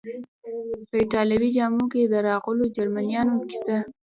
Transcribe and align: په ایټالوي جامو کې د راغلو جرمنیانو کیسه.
په 0.89 0.95
ایټالوي 1.01 1.49
جامو 1.57 1.85
کې 1.91 2.01
د 2.11 2.15
راغلو 2.27 2.63
جرمنیانو 2.75 3.35
کیسه. 3.49 3.77